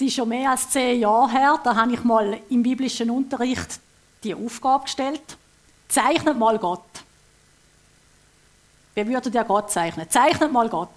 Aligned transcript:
Es 0.00 0.06
ist 0.06 0.14
schon 0.14 0.30
mehr 0.30 0.52
als 0.52 0.70
zehn 0.70 0.98
Jahre 0.98 1.30
her, 1.30 1.60
da 1.62 1.76
habe 1.76 1.92
ich 1.92 2.02
mal 2.04 2.40
im 2.48 2.62
biblischen 2.62 3.10
Unterricht 3.10 3.80
die 4.24 4.34
Aufgabe 4.34 4.84
gestellt. 4.84 5.20
Zeichnet 5.88 6.38
mal 6.38 6.58
Gott. 6.58 6.80
Wie 8.94 9.06
würdet 9.06 9.34
ihr 9.34 9.44
Gott 9.44 9.70
zeichnen? 9.70 10.08
Zeichnet 10.08 10.50
mal 10.50 10.70
Gott. 10.70 10.88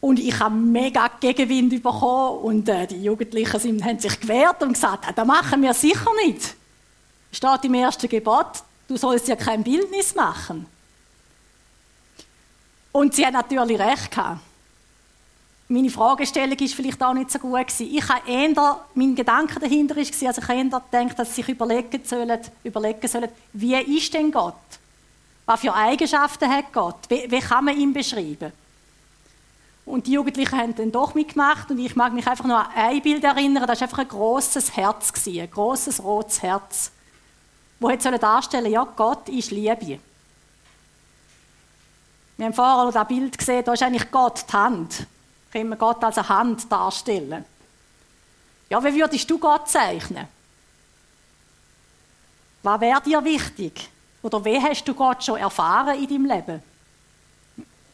Und 0.00 0.18
ich 0.18 0.40
habe 0.40 0.54
mega 0.54 1.10
Gegenwind 1.20 1.82
bekommen 1.82 2.38
und 2.38 2.66
äh, 2.70 2.86
die 2.86 3.02
Jugendlichen 3.02 3.60
sind, 3.60 3.84
haben 3.84 3.98
sich 3.98 4.18
gewehrt 4.18 4.62
und 4.62 4.72
gesagt, 4.72 5.04
das 5.14 5.26
machen 5.26 5.60
wir 5.60 5.74
sicher 5.74 6.10
nicht. 6.24 6.54
Steht 7.30 7.64
im 7.64 7.74
ersten 7.74 8.08
Gebot, 8.08 8.62
du 8.88 8.96
sollst 8.96 9.28
ja 9.28 9.36
kein 9.36 9.62
Bildnis 9.62 10.14
machen. 10.14 10.64
Und 12.90 13.14
sie 13.14 13.26
haben 13.26 13.34
natürlich 13.34 13.78
recht 13.78 14.10
gehabt. 14.10 14.40
Meine 15.68 15.90
Fragestellung 15.90 16.56
ist 16.58 16.74
vielleicht 16.74 17.02
auch 17.02 17.12
nicht 17.12 17.30
so 17.30 17.40
gut 17.40 17.66
gewesen. 17.66 17.92
Ich 17.92 18.08
habe 18.08 18.30
eher, 18.30 18.80
mein 18.94 19.16
Gedanke 19.16 19.58
dahinter 19.58 19.96
ist 19.96 20.22
also 20.22 20.40
ich 20.40 20.48
habe 20.48 20.58
eher 20.58 20.64
gedacht, 20.64 21.18
dass 21.18 21.34
sie 21.34 21.42
sich 21.42 21.48
überlegen 21.48 22.04
sollen, 22.04 22.40
überlegen 22.62 23.08
sollen, 23.08 23.28
wie 23.52 23.74
ist 23.96 24.14
denn 24.14 24.30
Gott? 24.30 24.54
Was 25.44 25.60
für 25.60 25.74
Eigenschaften 25.74 26.48
hat 26.48 26.72
Gott? 26.72 26.98
Wie, 27.08 27.28
wie 27.28 27.40
kann 27.40 27.64
man 27.64 27.76
ihn 27.76 27.92
beschreiben? 27.92 28.52
Und 29.84 30.06
die 30.06 30.12
Jugendlichen 30.12 30.56
haben 30.56 30.74
dann 30.74 30.90
doch 30.90 31.14
mitgemacht 31.14 31.70
und 31.70 31.78
ich 31.78 31.94
mag 31.94 32.12
mich 32.12 32.26
einfach 32.26 32.44
nur 32.44 32.58
an 32.58 32.72
ein 32.74 33.00
Bild 33.00 33.22
erinnern, 33.22 33.66
das 33.66 33.80
war 33.80 33.86
einfach 33.86 33.98
ein 33.98 34.08
großes 34.08 34.76
Herz, 34.76 35.12
ein 35.26 35.50
großes 35.50 36.02
rotes 36.02 36.42
Herz, 36.42 36.90
wo 37.78 37.90
jetzt 37.90 38.04
darstellen 38.04 38.70
ja, 38.70 38.84
Gott 38.84 39.28
ist 39.28 39.52
Liebe. 39.52 40.00
Wir 42.36 42.46
haben 42.46 42.52
vorher 42.52 42.90
das 42.90 43.08
Bild 43.08 43.38
gesehen, 43.38 43.64
da 43.64 43.72
ist 43.72 43.82
eigentlich 43.82 44.10
Gott 44.10 44.44
die 44.48 44.52
Hand. 44.52 45.06
Können 45.56 45.70
wir 45.70 45.76
Gott 45.76 46.04
als 46.04 46.18
eine 46.18 46.28
Hand 46.28 46.70
darstellen. 46.70 47.42
Ja, 48.68 48.84
wie 48.84 48.94
würdest 48.94 49.30
du 49.30 49.38
Gott 49.38 49.70
zeichnen? 49.70 50.28
Was 52.62 52.78
wäre 52.78 53.00
dir 53.00 53.24
wichtig? 53.24 53.88
Oder 54.20 54.44
wie 54.44 54.60
hast 54.60 54.84
du 54.84 54.92
Gott 54.92 55.24
schon 55.24 55.38
erfahren 55.38 55.98
in 55.98 56.06
deinem 56.06 56.26
Leben? 56.26 56.62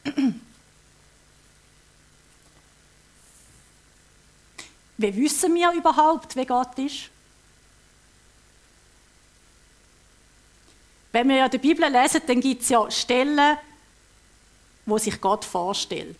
Wie 4.97 5.15
wissen 5.15 5.55
wir 5.55 5.71
überhaupt, 5.71 6.35
wie 6.35 6.45
Gott 6.45 6.77
ist? 6.79 7.09
Wenn 11.13 11.29
wir 11.29 11.37
ja 11.37 11.47
die 11.47 11.57
Bibel 11.59 11.89
lesen, 11.89 12.21
dann 12.27 12.41
gibt 12.41 12.61
es 12.61 12.69
ja 12.69 12.91
Stellen, 12.91 13.57
wo 14.85 14.97
sich 14.97 15.19
Gott 15.21 15.45
vorstellt. 15.45 16.19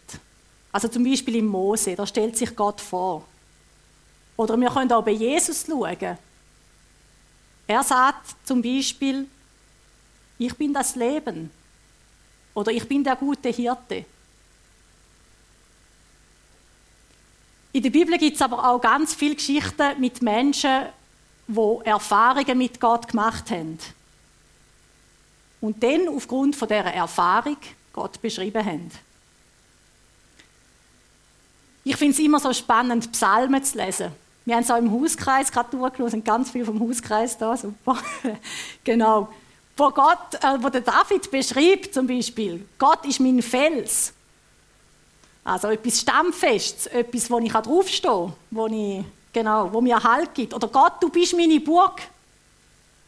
Also 0.74 0.88
zum 0.88 1.04
Beispiel 1.04 1.36
im 1.36 1.46
Mose, 1.46 1.96
da 1.96 2.06
stellt 2.06 2.36
sich 2.36 2.54
Gott 2.56 2.82
vor. 2.82 3.24
Oder 4.36 4.58
wir 4.58 4.72
können 4.72 4.92
auch 4.92 5.04
bei 5.04 5.12
Jesus 5.12 5.68
schauen. 5.68 6.18
Er 7.68 7.84
sagt 7.84 8.36
zum 8.44 8.62
Beispiel, 8.62 9.28
ich 10.40 10.56
bin 10.56 10.74
das 10.74 10.96
Leben. 10.96 11.52
Oder 12.56 12.72
ich 12.72 12.88
bin 12.88 13.04
der 13.04 13.16
gute 13.16 13.50
Hirte. 13.50 14.06
In 17.72 17.84
der 17.84 17.90
Bibel 17.92 18.18
gibt 18.18 18.36
es 18.36 18.42
aber 18.42 18.68
auch 18.68 18.82
ganz 18.82 19.14
viele 19.14 19.36
Geschichten 19.36 20.00
mit 20.00 20.22
Menschen, 20.22 20.88
die 21.48 21.80
Erfahrungen 21.86 22.58
mit 22.58 22.80
Gott 22.80 23.08
gemacht 23.08 23.50
haben. 23.52 23.80
Und 25.62 25.82
dann 25.82 26.08
aufgrund 26.10 26.56
dieser 26.56 26.74
Erfahrung 26.74 27.58
Gott 27.94 28.22
beschrieben 28.22 28.66
haben. 28.66 28.92
Ich 31.84 31.98
finde 31.98 32.14
es 32.14 32.20
immer 32.20 32.40
so 32.40 32.54
spannend, 32.54 33.12
Psalmen 33.12 33.64
zu 33.64 33.78
lesen. 33.78 34.12
Wir 34.46 34.56
haben 34.56 34.64
es 34.64 34.72
auch 34.72 34.78
im 34.78 34.92
Hauskreis 34.92 35.52
gerade 35.52 35.76
durchgelesen, 35.76 36.24
ganz 36.24 36.52
viel 36.52 36.66
vom 36.66 36.80
Hauskreis 36.80 37.38
da, 37.38 37.56
super. 37.56 37.98
genau. 38.84 39.30
Wo 39.76 39.90
Gott, 39.90 40.36
äh, 40.42 40.58
wo 40.62 40.70
der 40.70 40.82
David 40.82 41.32
beschreibt 41.32 41.94
zum 41.94 42.06
Beispiel, 42.08 42.66
Gott 42.78 43.06
ist 43.06 43.20
mein 43.20 43.42
Fels. 43.42 44.14
Also 45.44 45.70
etwas 45.70 46.02
Stammfestes, 46.02 46.88
etwas, 46.88 47.30
wo 47.30 47.40
ich 47.40 47.52
draufstehen 47.52 48.28
kann, 48.28 48.34
wo, 48.52 48.68
ich, 48.68 49.04
genau, 49.34 49.72
wo 49.74 49.82
mir 49.82 50.02
Halt 50.02 50.34
gibt. 50.34 50.54
Oder 50.54 50.68
Gott, 50.68 50.94
du 51.02 51.10
bist 51.10 51.36
meine 51.36 51.60
Burg. 51.60 52.02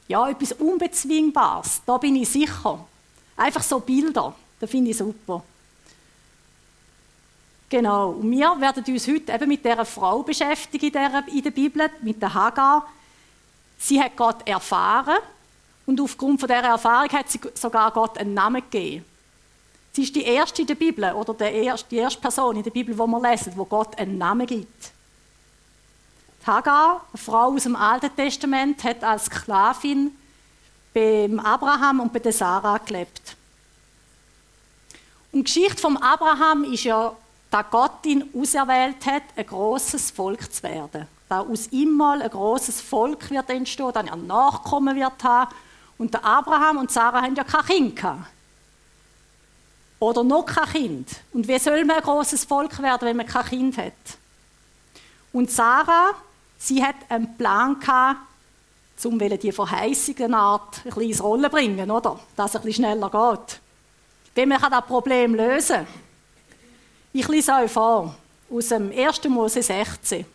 Ja, 0.07 0.29
etwas 0.29 0.51
Unbezwingbares, 0.53 1.81
da 1.85 1.97
bin 1.97 2.15
ich 2.15 2.29
sicher. 2.29 2.85
Einfach 3.37 3.63
so 3.63 3.79
Bilder, 3.79 4.35
das 4.59 4.69
finde 4.69 4.91
ich 4.91 4.97
super. 4.97 5.43
Genau, 7.69 8.11
und 8.11 8.29
wir 8.29 8.59
werden 8.59 8.83
uns 8.87 9.07
heute 9.07 9.33
eben 9.33 9.47
mit 9.47 9.65
dieser 9.65 9.85
Frau 9.85 10.21
beschäftigen 10.21 10.93
in 11.27 11.41
der 11.43 11.51
Bibel, 11.51 11.89
mit 12.01 12.21
der 12.21 12.33
Hagar. 12.33 12.87
Sie 13.77 14.01
hat 14.01 14.15
Gott 14.15 14.47
erfahren 14.47 15.17
und 15.85 15.99
aufgrund 15.99 16.39
von 16.39 16.47
dieser 16.47 16.61
Erfahrung 16.61 17.09
hat 17.09 17.29
sie 17.29 17.39
sogar 17.55 17.91
Gott 17.91 18.17
einen 18.17 18.33
Namen 18.33 18.61
gegeben. 18.61 19.03
Sie 19.93 20.03
ist 20.03 20.15
die 20.15 20.23
erste 20.23 20.61
in 20.61 20.67
der 20.67 20.75
Bibel 20.75 21.11
oder 21.13 21.33
die 21.33 21.95
erste 21.95 22.19
Person 22.19 22.57
in 22.57 22.63
der 22.63 22.71
Bibel, 22.71 22.93
die 22.93 22.99
wir 22.99 23.21
lesen, 23.21 23.53
wo 23.55 23.65
Gott 23.65 23.97
einen 23.97 24.17
Namen 24.17 24.45
gibt. 24.45 24.91
Die 26.41 26.47
Hagar, 26.47 27.05
eine 27.11 27.17
Frau 27.17 27.53
aus 27.53 27.63
dem 27.63 27.75
Alten 27.75 28.15
Testament, 28.15 28.83
hat 28.83 29.03
als 29.03 29.25
Sklavin 29.25 30.15
beim 30.93 31.39
Abraham 31.39 32.01
und 32.01 32.13
bei 32.13 32.19
der 32.19 32.33
Sarah 32.33 32.77
gelebt. 32.77 33.35
Und 35.31 35.47
die 35.47 35.53
Geschichte 35.53 35.81
von 35.81 35.97
Abraham 35.97 36.63
ist 36.65 36.83
ja, 36.83 37.15
dass 37.55 37.71
Gott 37.71 38.05
ihn 38.05 38.29
auserwählt 38.37 39.05
hat, 39.05 39.23
ein 39.33 39.45
großes 39.45 40.11
Volk 40.11 40.51
zu 40.51 40.61
werden. 40.63 41.07
Dass 41.29 41.47
aus 41.47 41.67
ihm 41.71 41.95
mal 41.95 42.21
ein 42.21 42.29
großes 42.29 42.81
Volk 42.81 43.31
wird 43.31 43.49
entstehen, 43.49 43.91
dann 43.93 44.07
er 44.07 44.17
Nachkommen 44.17 44.93
wird 44.93 45.23
haben. 45.23 45.55
Und 45.97 46.13
der 46.13 46.25
Abraham 46.25 46.79
und 46.79 46.91
Sarah 46.91 47.21
haben 47.21 47.33
ja 47.33 47.45
kein 47.45 47.63
Kind 47.65 47.95
gehabt 47.95 48.25
oder 49.99 50.25
noch 50.25 50.45
kein 50.45 50.65
Kind. 50.65 51.09
Und 51.31 51.47
wie 51.47 51.57
soll 51.57 51.85
man 51.85 51.95
ein 51.95 52.03
großes 52.03 52.43
Volk 52.43 52.81
werden, 52.81 53.07
wenn 53.07 53.15
man 53.15 53.25
kein 53.25 53.45
Kind 53.45 53.77
hat? 53.77 53.93
Und 55.31 55.49
Sarah, 55.49 56.09
sie 56.57 56.83
hat 56.83 56.95
einen 57.07 57.37
Plan 57.37 57.79
gehabt, 57.79 58.19
um 59.05 59.17
die 59.17 59.51
Verheißungen 59.53 60.33
Art 60.33 60.79
ein 60.79 60.83
bisschen 60.83 61.01
ins 61.03 61.23
Rollen 61.23 61.49
bringen, 61.49 61.89
oder? 61.89 62.19
Dass 62.35 62.49
es 62.49 62.57
ein 62.57 62.63
bisschen 62.63 62.83
schneller 62.83 63.09
geht. 63.09 63.61
Wie 64.35 64.45
man 64.45 64.59
das 64.59 64.85
Problem 64.85 65.35
lösen 65.35 65.77
kann. 65.77 66.04
Ich 67.17 67.29
lese 67.29 67.53
euch 67.53 67.71
vor, 67.71 68.13
aus 68.51 68.67
dem 68.67 68.91
1. 68.91 69.23
Mose 69.29 69.63
16. 69.63 70.25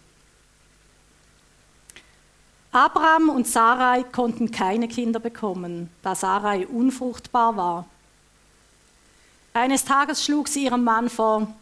Abraham 2.73 3.29
und 3.29 3.47
Sarai 3.47 4.03
konnten 4.05 4.51
keine 4.51 4.89
Kinder 4.89 5.21
bekommen, 5.21 5.91
da 6.01 6.15
Sarai 6.15 6.67
unfruchtbar 6.67 7.55
war. 7.55 7.87
Eines 9.53 9.85
Tages 9.85 10.25
schlug 10.25 10.49
sie 10.49 10.65
ihrem 10.65 10.83
Mann 10.83 11.11
vor, 11.11 11.53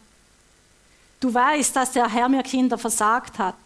du 1.18 1.34
weißt, 1.34 1.74
dass 1.74 1.90
der 1.90 2.08
Herr 2.08 2.28
mir 2.28 2.44
Kinder 2.44 2.78
versagt 2.78 3.40
hat, 3.40 3.56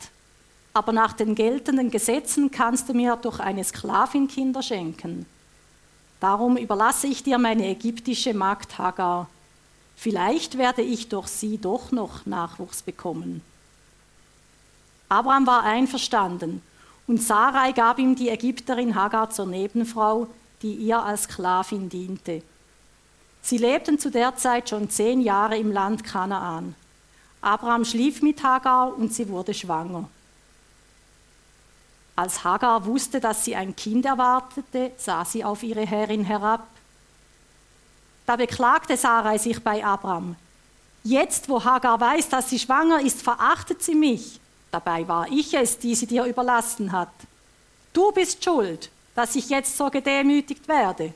aber 0.73 0.93
nach 0.93 1.13
den 1.13 1.35
geltenden 1.35 1.91
Gesetzen 1.91 2.51
kannst 2.51 2.89
du 2.89 2.95
mir 2.95 3.17
durch 3.17 3.41
eine 3.41 3.63
Sklavin 3.63 4.27
Kinder 4.27 4.63
schenken. 4.63 5.27
Darum 6.19 6.57
überlasse 6.57 7.09
ich 7.09 7.23
dir 7.23 7.37
meine 7.37 7.67
ägyptische 7.67 8.33
Magd 8.33 8.79
Hagar. 8.79 9.29
Vielleicht 9.97 10.59
werde 10.59 10.83
ich 10.83 11.09
durch 11.09 11.29
sie 11.29 11.59
doch 11.59 11.93
noch 11.93 12.27
Nachwuchs 12.27 12.83
bekommen. 12.83 13.43
Abraham 15.09 15.47
war 15.47 15.63
einverstanden 15.63 16.63
und 17.07 17.23
Sarai 17.23 17.73
gab 17.73 17.99
ihm 17.99 18.17
die 18.17 18.31
Ägypterin 18.31 18.95
Hagar 18.95 19.31
zur 19.31 19.47
Nebenfrau, 19.47 20.27
die 20.63 20.75
ihr 20.75 21.03
als 21.03 21.25
Sklavin 21.25 21.89
diente. 21.89 22.43
Sie 23.43 23.59
lebten 23.59 23.99
zu 23.99 24.11
der 24.11 24.37
Zeit 24.37 24.71
schon 24.71 24.89
zehn 24.89 25.21
Jahre 25.21 25.59
im 25.59 25.73
Land 25.73 26.05
Kanaan. 26.05 26.75
Abraham 27.41 27.85
schlief 27.85 28.23
mit 28.23 28.43
Hagar 28.43 28.97
und 28.97 29.13
sie 29.13 29.29
wurde 29.29 29.53
schwanger. 29.53 30.09
Als 32.15 32.45
Hagar 32.45 32.87
wusste, 32.87 33.21
dass 33.21 33.45
sie 33.45 33.57
ein 33.57 33.75
Kind 33.75 34.05
erwartete, 34.05 34.93
sah 34.97 35.25
sie 35.25 35.45
auf 35.45 35.63
ihre 35.63 35.85
Herrin 35.85 36.25
herab. 36.25 36.67
Da 38.27 38.37
beklagte 38.37 38.97
Sarai 38.97 39.39
sich 39.39 39.63
bei 39.63 39.85
Abraham. 39.85 40.37
Jetzt, 41.05 41.49
wo 41.49 41.63
Hagar 41.63 42.01
weiß, 42.01 42.29
dass 42.29 42.51
sie 42.51 42.59
schwanger 42.59 43.01
ist, 43.01 43.23
verachtet 43.23 43.83
sie 43.83 43.95
mich. 43.95 44.41
Dabei 44.71 45.07
war 45.09 45.27
ich 45.31 45.53
es, 45.55 45.79
die 45.79 45.95
sie 45.95 46.07
dir 46.07 46.25
überlassen 46.25 46.93
hat. 46.93 47.13
Du 47.93 48.13
bist 48.13 48.43
schuld, 48.43 48.91
dass 49.15 49.35
ich 49.35 49.49
jetzt 49.51 49.77
so 49.77 49.91
gedemütigt 49.91 50.67
werde. 50.69 51.13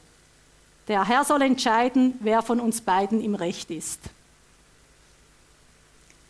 Der 0.88 1.06
Herr 1.06 1.24
soll 1.24 1.42
entscheiden, 1.42 2.18
wer 2.20 2.42
von 2.42 2.60
uns 2.60 2.80
beiden 2.80 3.20
im 3.22 3.34
Recht 3.34 3.70
ist. 3.70 4.00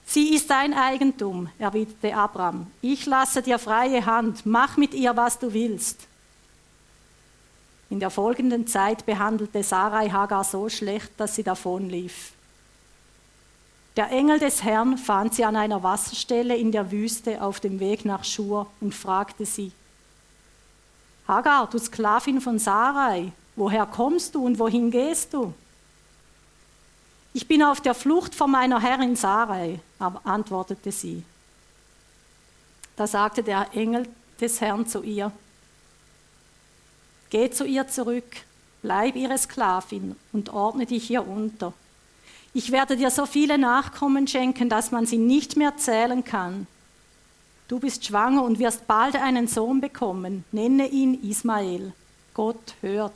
Sie 0.07 0.35
ist 0.35 0.49
dein 0.49 0.73
Eigentum, 0.73 1.49
erwiderte 1.59 2.15
Abraham. 2.15 2.69
Ich 2.81 3.07
lasse 3.07 3.43
dir 3.43 3.59
freie 3.59 4.07
Hand, 4.07 4.47
mach 4.47 4.77
mit 4.77 4.95
ihr, 4.95 5.17
was 5.17 5.39
du 5.39 5.53
willst. 5.53 6.07
In 7.89 8.01
der 8.01 8.11
folgenden 8.11 8.67
Zeit 8.67 9.07
behandelte 9.07 9.63
Sarai 9.63 10.09
Hagar 10.09 10.45
so 10.45 10.69
schlecht, 10.69 11.13
dass 11.19 11.37
sie 11.37 11.45
davonlief. 11.45 12.33
Der 13.97 14.11
Engel 14.11 14.39
des 14.39 14.63
Herrn 14.63 14.99
fand 14.99 15.35
sie 15.35 15.45
an 15.45 15.57
einer 15.57 15.83
Wasserstelle 15.83 16.57
in 16.57 16.73
der 16.73 16.91
Wüste 16.91 17.41
auf 17.41 17.61
dem 17.61 17.81
Weg 17.81 18.05
nach 18.05 18.25
Schur 18.25 18.67
und 18.81 18.95
fragte 18.95 19.47
sie, 19.47 19.73
Hagar, 21.27 21.69
du 21.69 21.79
Sklavin 21.79 22.41
von 22.41 22.59
Sarai, 22.59 23.33
woher 23.57 23.87
kommst 23.87 24.35
du 24.35 24.45
und 24.45 24.59
wohin 24.59 24.91
gehst 24.91 25.33
du? 25.33 25.55
Ich 27.33 27.49
bin 27.49 27.63
auf 27.63 27.81
der 27.81 27.95
Flucht 27.95 28.35
vor 28.35 28.49
meiner 28.49 28.81
Herrin 28.81 29.17
Sarai, 29.17 29.81
antwortete 29.99 30.93
sie. 30.93 31.25
Da 32.97 33.07
sagte 33.07 33.43
der 33.43 33.69
Engel 33.75 34.09
des 34.41 34.61
Herrn 34.61 34.87
zu 34.87 35.03
ihr, 35.03 35.33
Geh 37.37 37.51
zu 37.51 37.67
ihr 37.67 37.87
zurück, 37.87 38.25
bleib 38.81 39.15
ihre 39.15 39.37
Sklavin 39.37 40.17
und 40.33 40.55
ordne 40.55 40.87
dich 40.87 41.11
ihr 41.11 41.29
unter. 41.29 41.75
Ich 42.55 42.73
werde 42.73 42.97
dir 42.97 43.11
so 43.11 43.27
viele 43.27 43.59
Nachkommen 43.59 44.27
schenken, 44.27 44.71
dass 44.71 44.91
man 44.91 45.05
sie 45.05 45.19
nicht 45.19 45.55
mehr 45.55 45.77
zählen 45.77 46.25
kann. 46.25 46.67
Du 47.69 47.79
bist 47.79 48.07
schwanger 48.07 48.43
und 48.43 48.59
wirst 48.59 48.87
bald 48.87 49.17
einen 49.17 49.49
Sohn 49.49 49.83
bekommen. 49.83 50.47
Nenne 50.51 50.89
ihn 50.89 51.23
Ismael. 51.23 51.93
Gott 52.33 52.75
hört, 52.81 53.13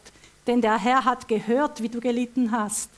denn 0.47 0.61
der 0.61 0.79
Herr 0.79 1.07
hat 1.07 1.27
gehört, 1.27 1.83
wie 1.83 1.89
du 1.89 1.99
gelitten 1.99 2.51
hast. 2.51 2.91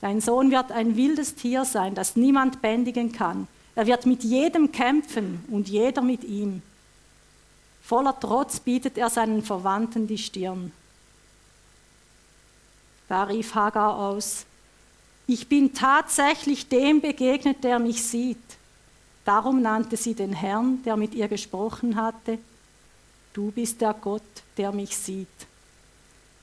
Dein 0.00 0.20
Sohn 0.20 0.52
wird 0.52 0.70
ein 0.70 0.94
wildes 0.94 1.34
Tier 1.34 1.64
sein, 1.64 1.96
das 1.96 2.14
niemand 2.14 2.62
bändigen 2.62 3.10
kann. 3.10 3.48
Er 3.74 3.88
wird 3.88 4.06
mit 4.06 4.22
jedem 4.22 4.70
kämpfen 4.70 5.44
und 5.50 5.68
jeder 5.68 6.00
mit 6.00 6.22
ihm. 6.22 6.62
Voller 7.82 8.18
Trotz 8.18 8.60
bietet 8.60 8.96
er 8.96 9.10
seinen 9.10 9.42
Verwandten 9.42 10.06
die 10.06 10.18
Stirn. 10.18 10.72
Da 13.08 13.24
rief 13.24 13.54
Hagar 13.54 13.98
aus, 13.98 14.46
ich 15.26 15.48
bin 15.48 15.74
tatsächlich 15.74 16.68
dem 16.68 17.00
begegnet, 17.00 17.62
der 17.62 17.78
mich 17.78 18.02
sieht. 18.02 18.38
Darum 19.24 19.62
nannte 19.62 19.96
sie 19.96 20.14
den 20.14 20.32
Herrn, 20.32 20.82
der 20.84 20.96
mit 20.96 21.14
ihr 21.14 21.28
gesprochen 21.28 21.96
hatte, 21.96 22.38
du 23.32 23.50
bist 23.50 23.80
der 23.80 23.94
Gott, 23.94 24.22
der 24.56 24.72
mich 24.72 24.96
sieht. 24.96 25.28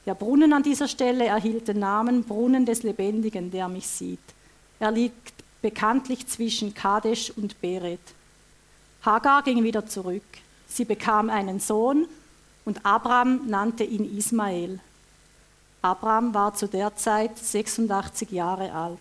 Der 0.05 0.15
Brunnen 0.15 0.53
an 0.53 0.63
dieser 0.63 0.87
Stelle 0.87 1.25
erhielt 1.25 1.67
den 1.67 1.79
Namen 1.79 2.23
Brunnen 2.23 2.65
des 2.65 2.83
Lebendigen, 2.83 3.51
der 3.51 3.67
mich 3.67 3.87
sieht. 3.87 4.19
Er 4.79 4.91
liegt 4.91 5.33
bekanntlich 5.61 6.25
zwischen 6.27 6.73
Kadesh 6.73 7.31
und 7.35 7.59
Beret. 7.59 7.99
Hagar 9.03 9.43
ging 9.43 9.63
wieder 9.63 9.85
zurück. 9.85 10.23
Sie 10.69 10.85
bekam 10.85 11.29
einen 11.29 11.59
Sohn 11.59 12.07
und 12.65 12.85
Abraham 12.85 13.47
nannte 13.47 13.83
ihn 13.83 14.17
Ismael. 14.17 14.79
Abraham 15.81 16.33
war 16.33 16.53
zu 16.53 16.67
der 16.67 16.95
Zeit 16.95 17.37
86 17.37 18.31
Jahre 18.31 18.71
alt. 18.71 18.99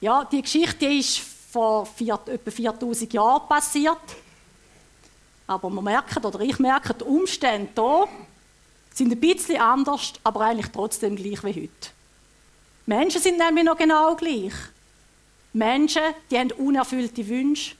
Ja, 0.00 0.24
die 0.24 0.42
Geschichte 0.42 0.86
ist 0.86 1.18
vor 1.52 1.86
vier, 1.86 2.18
etwa 2.26 2.50
4000 2.50 3.12
Jahren 3.12 3.48
passiert. 3.48 4.00
Aber 5.46 5.70
man 5.70 5.84
merkt, 5.84 6.24
oder 6.24 6.40
ich 6.40 6.58
merke, 6.58 6.92
die 6.92 7.04
Umstände 7.04 7.70
hier 7.74 8.08
sind 8.92 9.12
ein 9.12 9.20
bisschen 9.20 9.60
anders, 9.60 10.14
aber 10.24 10.40
eigentlich 10.40 10.72
trotzdem 10.72 11.14
gleich 11.14 11.44
wie 11.44 11.62
heute. 11.62 11.90
Menschen 12.84 13.20
sind 13.20 13.38
nämlich 13.38 13.64
noch 13.64 13.76
genau 13.76 14.16
gleich. 14.16 14.52
Menschen, 15.52 16.02
die 16.30 16.38
haben 16.38 16.50
unerfüllte 16.52 17.26
Wünsche. 17.28 17.74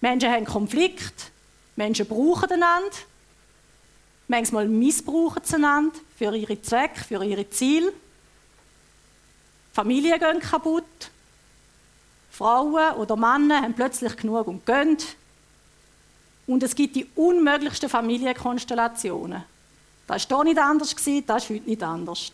Menschen 0.00 0.30
haben 0.30 0.44
Konflikte. 0.44 1.24
Menschen 1.76 2.06
brauchen 2.06 2.52
einander. 2.52 2.96
Manchmal 4.28 4.68
missbrauchen 4.68 5.42
sie 5.44 5.54
einander 5.56 5.96
für 6.16 6.34
ihre 6.36 6.60
Zwecke, 6.60 7.02
für 7.02 7.24
ihre 7.24 7.48
Ziele. 7.50 7.92
Familien 9.72 10.18
gehen 10.18 10.40
kaputt. 10.40 10.84
Frauen 12.30 12.94
oder 12.96 13.16
Männer 13.16 13.62
haben 13.62 13.74
plötzlich 13.74 14.16
genug 14.16 14.46
und 14.46 14.64
gehen. 14.64 14.96
Und 16.46 16.62
es 16.62 16.74
gibt 16.74 16.96
die 16.96 17.06
unmöglichsten 17.14 17.88
Familienkonstellationen. 17.88 19.42
Das 20.06 20.30
war 20.30 20.38
hier 20.38 20.44
nicht 20.44 20.58
anders, 20.58 20.94
das 20.94 21.44
ist 21.44 21.50
heute 21.50 21.68
nicht 21.68 21.82
anders. 21.82 22.32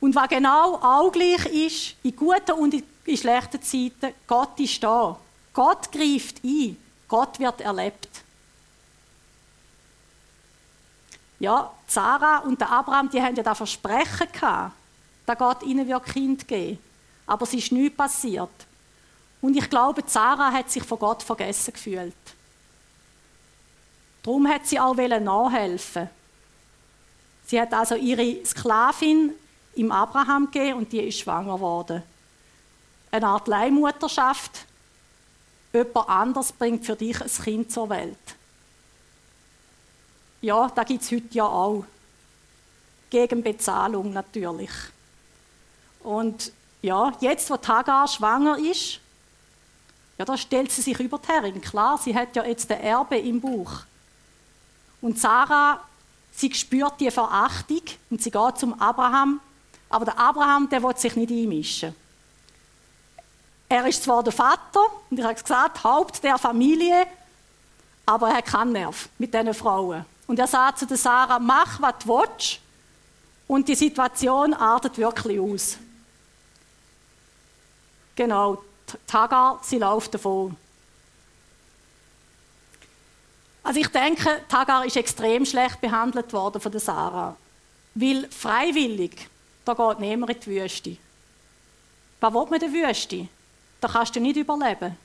Und 0.00 0.14
was 0.14 0.28
genau 0.28 0.76
auch 0.76 1.10
gleich 1.10 1.46
ist, 1.46 1.96
in 2.02 2.14
guten 2.14 2.52
und 2.52 2.74
in 3.04 3.16
schlechten 3.16 3.60
Zeiten, 3.62 4.14
Gott 4.26 4.58
ist 4.60 4.82
da. 4.82 5.18
Gott 5.52 5.90
greift 5.90 6.44
ein. 6.44 6.76
Gott 7.08 7.38
wird 7.38 7.60
erlebt. 7.62 8.08
Ja, 11.40 11.72
Sarah 11.86 12.38
und 12.38 12.60
Abraham, 12.62 13.10
die 13.10 13.22
haben 13.22 13.34
ja 13.34 13.42
das 13.42 13.56
Versprechen 13.56 14.30
gehabt, 14.32 14.74
dass 15.24 15.38
Gott 15.38 15.62
ihnen 15.62 15.86
wird 15.86 16.04
Kind 16.04 16.46
geben. 16.46 16.78
Aber 17.26 17.44
es 17.44 17.54
ist 17.54 17.72
nichts 17.72 17.96
passiert. 17.96 18.50
Und 19.40 19.56
ich 19.56 19.70
glaube, 19.70 20.02
Sarah 20.06 20.52
hat 20.52 20.70
sich 20.70 20.82
von 20.82 20.98
Gott 20.98 21.22
vergessen 21.22 21.72
gefühlt. 21.72 22.14
Darum 24.22 24.48
hat 24.48 24.66
sie 24.66 24.80
auch 24.80 24.96
nachhelfen. 24.96 26.10
Sie 27.46 27.60
hat 27.60 27.72
also 27.72 27.94
ihre 27.94 28.44
Sklavin 28.44 29.32
im 29.78 29.92
Abraham 29.92 30.50
gegeben 30.50 30.78
und 30.78 30.92
die 30.92 31.00
ist 31.00 31.20
schwanger 31.20 31.54
geworden. 31.54 32.02
Eine 33.10 33.26
Art 33.26 33.48
Leihmutterschaft 33.48 34.66
jemand 35.72 36.08
anders 36.08 36.52
bringt 36.52 36.84
für 36.84 36.96
dich 36.96 37.20
ein 37.20 37.30
Kind 37.30 37.72
zur 37.72 37.88
Welt. 37.88 38.16
Ja, 40.40 40.70
da 40.74 40.84
gibt 40.84 41.02
es 41.02 41.10
heute 41.10 41.28
ja 41.30 41.44
auch. 41.44 41.84
Gegen 43.10 43.42
Bezahlung 43.42 44.12
natürlich. 44.12 44.70
Und 46.00 46.52
ja, 46.82 47.12
jetzt, 47.20 47.50
wo 47.50 47.56
Hagar 47.56 48.06
schwanger 48.06 48.58
ist, 48.58 49.00
ja, 50.18 50.24
da 50.24 50.36
stellt 50.36 50.70
sie 50.70 50.82
sich 50.82 50.98
über 50.98 51.18
die 51.18 51.28
Herrin. 51.28 51.60
Klar, 51.60 51.98
sie 51.98 52.14
hat 52.14 52.34
ja 52.36 52.44
jetzt 52.44 52.68
den 52.68 52.80
Erbe 52.80 53.18
im 53.18 53.40
Bauch. 53.40 53.82
Und 55.00 55.18
Sarah, 55.18 55.80
sie 56.32 56.52
spürt 56.52 57.00
die 57.00 57.10
Verachtung 57.10 57.82
und 58.10 58.22
sie 58.22 58.30
geht 58.30 58.58
zum 58.58 58.80
Abraham. 58.80 59.40
Aber 59.90 60.04
der 60.04 60.18
Abraham, 60.18 60.68
der 60.68 60.82
will 60.82 60.96
sich 60.96 61.16
nicht 61.16 61.30
einmischen. 61.30 61.94
Er 63.68 63.86
ist 63.86 64.02
zwar 64.02 64.22
der 64.22 64.32
Vater, 64.32 64.80
und 65.10 65.18
ich 65.18 65.24
habe 65.24 65.34
gesagt, 65.34 65.84
Haupt 65.84 66.22
der 66.24 66.38
Familie, 66.38 67.06
aber 68.06 68.28
er 68.28 68.36
hat 68.38 68.46
keinen 68.46 68.72
Nerv 68.72 69.08
mit 69.18 69.34
diesen 69.34 69.52
Frauen. 69.52 70.04
Und 70.26 70.38
er 70.38 70.46
sagt 70.46 70.78
zu 70.78 70.86
der 70.86 70.96
Sarah, 70.96 71.38
mach, 71.38 71.80
was 71.80 71.94
du 72.02 72.08
willst. 72.08 72.60
Und 73.46 73.68
die 73.68 73.74
Situation 73.74 74.54
artet 74.54 74.96
wirklich 74.98 75.40
aus. 75.40 75.78
Genau, 78.14 78.62
Tagar, 79.06 79.60
sie 79.62 79.78
läuft 79.78 80.14
davon. 80.14 80.56
Also 83.62 83.80
ich 83.80 83.88
denke, 83.88 84.40
Tagar 84.48 84.86
ist 84.86 84.96
extrem 84.96 85.44
schlecht 85.44 85.80
behandelt 85.80 86.32
worden 86.32 86.60
von 86.60 86.72
der 86.72 86.80
Sarah. 86.80 87.36
Weil 87.94 88.28
freiwillig, 88.30 89.28
da 89.68 89.74
geht 89.74 90.00
niemand 90.00 90.32
in 90.32 90.40
die 90.40 90.46
Wüste. 90.46 90.96
Was 92.20 92.32
will 92.32 92.44
man 92.44 92.54
in 92.54 92.60
der 92.60 92.72
Wüste? 92.72 93.28
Da 93.80 93.88
kannst 93.88 94.16
du 94.16 94.20
nicht 94.20 94.36
überleben. 94.36 94.96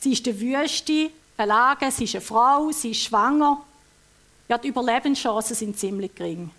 Sie 0.00 0.12
ist 0.12 0.26
in 0.26 0.36
der 0.36 0.40
Wüste 0.40 1.10
belagert, 1.36 1.92
sie 1.92 2.04
ist 2.04 2.16
eine 2.16 2.22
Frau, 2.22 2.70
sie 2.72 2.90
ist 2.90 3.02
schwanger. 3.02 3.62
Ja, 4.48 4.58
die 4.58 4.68
Überlebenschancen 4.68 5.54
sind 5.54 5.78
ziemlich 5.78 6.14
gering. 6.14 6.50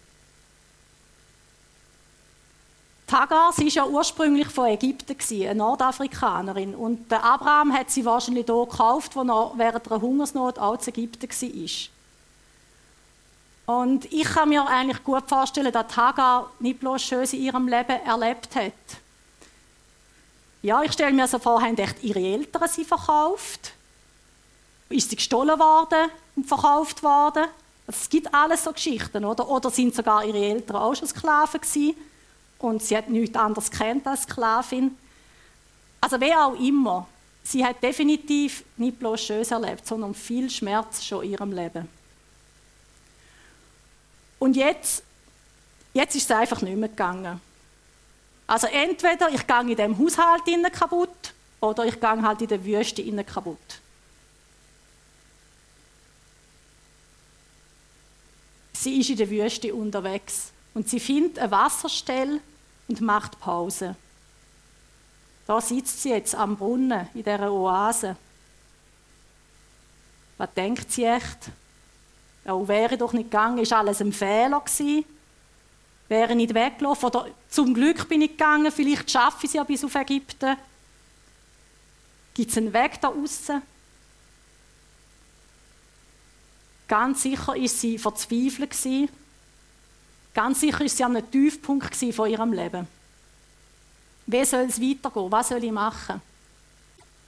Tagar, 3.05 3.53
sie 3.53 3.65
war 3.65 3.71
ja 3.71 3.85
ursprünglich 3.85 4.47
von 4.47 4.67
Ägypten, 4.67 5.15
eine 5.45 5.55
Nordafrikanerin. 5.55 6.75
Und 6.75 7.09
der 7.11 7.23
Abraham 7.23 7.73
hat 7.73 7.89
sie 7.89 8.03
wahrscheinlich 8.03 8.45
hier 8.45 8.65
gekauft, 8.65 9.15
wo 9.15 9.21
er 9.21 9.53
während 9.55 9.89
einer 9.89 10.01
Hungersnot 10.01 10.59
auch 10.59 10.73
in 10.73 10.87
Ägypten 10.87 11.29
war. 11.29 11.96
Und 13.67 14.05
ich 14.13 14.23
kann 14.23 14.47
mir 14.47 14.65
eigentlich 14.65 15.03
gut 15.03 15.27
vorstellen, 15.27 15.73
dass 15.73 15.97
Hagar 15.97 16.49
nicht 16.59 16.79
bloß 16.79 17.03
Schönes 17.03 17.33
in 17.33 17.41
ihrem 17.41 17.67
Leben 17.67 18.01
erlebt 18.05 18.55
hat. 18.55 18.71
Ja, 20.61 20.81
ich 20.83 20.93
stelle 20.93 21.11
mir 21.11 21.27
so 21.27 21.37
vor, 21.37 21.61
haben 21.61 21.77
echt 21.77 22.01
ihre 22.01 22.19
Eltern 22.19 22.69
sie 22.69 22.85
verkauft? 22.85 23.73
Ist 24.87 25.09
sie 25.09 25.17
gestohlen 25.17 25.59
worden 25.59 26.09
und 26.37 26.47
verkauft 26.47 27.03
worden? 27.03 27.43
Es 27.87 28.09
gibt 28.09 28.33
alles 28.33 28.63
so 28.63 28.71
Geschichten, 28.71 29.25
oder? 29.25 29.49
Oder 29.49 29.69
sind 29.69 29.93
sogar 29.93 30.23
ihre 30.23 30.37
Eltern 30.37 30.77
auch 30.77 30.95
schon 30.95 31.09
Sklaven 31.09 31.59
gewesen 31.59 31.93
und 32.59 32.81
sie 32.81 32.95
hat 32.95 33.09
nichts 33.09 33.35
anderes 33.35 33.69
kennt 33.69 34.07
als 34.07 34.23
Sklavin? 34.23 34.97
Also 35.99 36.21
wer 36.21 36.45
auch 36.45 36.55
immer, 36.55 37.05
sie 37.43 37.65
hat 37.65 37.83
definitiv 37.83 38.63
nicht 38.77 38.97
bloß 38.97 39.21
Schönes 39.21 39.51
erlebt, 39.51 39.85
sondern 39.85 40.13
viel 40.13 40.49
Schmerz 40.49 41.03
schon 41.03 41.25
in 41.25 41.31
ihrem 41.31 41.51
Leben. 41.51 41.96
Und 44.39 44.55
jetzt, 44.55 45.03
jetzt 45.93 46.15
ist 46.15 46.29
es 46.29 46.35
einfach 46.35 46.61
nicht 46.61 46.77
mehr 46.77 46.89
gegangen. 46.89 47.41
Also 48.45 48.67
entweder 48.67 49.29
ich 49.29 49.45
gehe 49.45 49.61
in 49.61 49.75
dem 49.75 49.97
Haushalt 49.97 50.43
kaputt 50.73 51.33
oder 51.59 51.85
ich 51.85 51.99
gehe 51.99 52.21
halt 52.21 52.41
in 52.41 52.47
der 52.47 52.63
Wüste 52.63 53.23
kaputt. 53.23 53.79
Sie 58.73 58.99
ist 58.99 59.09
in 59.09 59.17
der 59.17 59.29
Wüste 59.29 59.73
unterwegs 59.73 60.51
und 60.73 60.87
sie 60.87 60.99
findet 60.99 61.39
eine 61.39 61.51
Wasserstelle 61.51 62.39
und 62.87 63.01
macht 63.01 63.39
Pause. 63.39 63.95
Da 65.45 65.59
sitzt 65.59 66.01
sie 66.01 66.09
jetzt 66.09 66.35
am 66.35 66.55
Brunnen 66.55 67.07
in 67.13 67.23
dieser 67.23 67.51
Oase. 67.51 68.15
Was 70.37 70.53
denkt 70.53 70.91
sie 70.91 71.05
echt? 71.05 71.49
Ja, 72.47 72.67
wäre 72.67 72.97
doch 72.97 73.11
nicht 73.11 73.29
gegangen, 73.29 73.57
ist 73.57 73.73
alles 73.73 74.01
ein 74.01 74.13
Fehler 74.13 74.61
gewesen. 74.61 75.03
Wäre 76.07 76.33
nicht 76.33 76.53
weggelaufen. 76.53 77.07
Oder 77.07 77.27
zum 77.49 77.73
Glück 77.73 78.07
bin 78.07 78.21
ich 78.21 78.31
gegangen, 78.31 78.71
vielleicht 78.71 79.11
schaffe 79.11 79.39
ich 79.41 79.49
es 79.49 79.53
ja 79.53 79.63
bis 79.65 79.83
auf 79.83 79.93
Ägypten. 79.93 80.55
Gibt 82.33 82.51
es 82.51 82.57
einen 82.57 82.71
Weg 82.71 83.01
da 83.01 83.09
außen? 83.09 83.61
Ganz 86.87 87.21
sicher 87.21 87.53
ist 87.57 87.81
sie 87.81 87.97
verzweifelt 87.97 88.71
gewesen. 88.71 89.09
Ganz 90.33 90.61
sicher 90.61 90.85
ist 90.85 90.95
sie 90.95 91.03
an 91.03 91.17
einem 91.17 91.29
Tiefpunkt 91.29 91.93
von 91.95 92.29
ihrem 92.29 92.53
Leben. 92.53 92.87
Wie 94.25 94.45
soll 94.45 94.65
es 94.65 94.79
weitergehen? 94.79 95.31
Was 95.31 95.49
soll 95.49 95.63
ich 95.63 95.71
machen? 95.71 96.21